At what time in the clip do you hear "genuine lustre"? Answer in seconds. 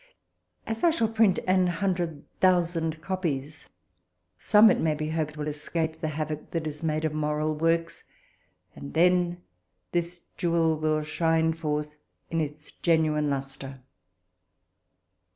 12.71-13.81